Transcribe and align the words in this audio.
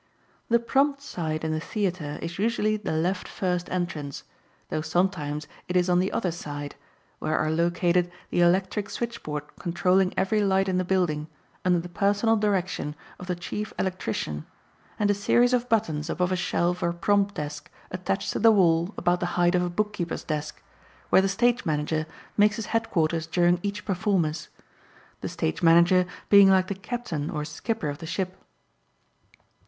The 0.49 0.57
prompt 0.57 0.99
side 0.99 1.43
in 1.43 1.53
a 1.53 1.59
theatre 1.59 2.17
is 2.23 2.39
usually 2.39 2.75
the 2.75 2.91
left 2.91 3.27
first 3.27 3.69
entrance, 3.69 4.23
though 4.69 4.81
sometimes 4.81 5.45
it 5.67 5.75
is 5.75 5.91
on 5.91 5.99
the 5.99 6.11
other 6.11 6.31
side, 6.31 6.73
where 7.19 7.37
are 7.37 7.51
located 7.51 8.09
the 8.31 8.41
electric 8.41 8.89
switchboard 8.89 9.43
controlling 9.59 10.11
every 10.17 10.41
light 10.41 10.67
in 10.67 10.79
the 10.79 10.83
building, 10.83 11.27
under 11.63 11.77
the 11.79 11.87
personal 11.87 12.35
direction 12.35 12.95
of 13.19 13.27
the 13.27 13.35
chief 13.35 13.73
electrician, 13.77 14.47
and 14.97 15.11
a 15.11 15.13
series 15.13 15.53
of 15.53 15.69
buttons 15.69 16.09
above 16.09 16.31
a 16.31 16.35
shelf 16.35 16.81
or 16.81 16.93
prompt 16.93 17.35
desk 17.35 17.69
attached 17.91 18.33
to 18.33 18.39
the 18.39 18.49
wall 18.49 18.95
about 18.97 19.19
the 19.19 19.27
height 19.37 19.53
of 19.53 19.61
a 19.61 19.69
bookkeeper's 19.69 20.23
desk, 20.23 20.63
where 21.11 21.21
the 21.21 21.29
stage 21.29 21.63
manager 21.63 22.07
makes 22.35 22.55
his 22.55 22.65
headquarters 22.73 23.27
during 23.27 23.59
each 23.61 23.85
performance, 23.85 24.47
the 25.19 25.29
stage 25.29 25.61
manager 25.61 26.07
being 26.29 26.49
like 26.49 26.65
the 26.69 26.73
captain 26.73 27.29
or 27.29 27.45
skipper 27.45 27.87
of 27.87 27.99
the 27.99 28.07
ship. 28.07 28.35